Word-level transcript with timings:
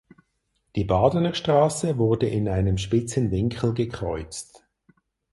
Die 0.75 0.83
Badenerstrasse 0.83 1.99
wurde 1.99 2.27
in 2.27 2.47
einem 2.49 2.79
spitzen 2.79 3.29
Winkel 3.29 3.75
gekreuzt. 3.75 4.65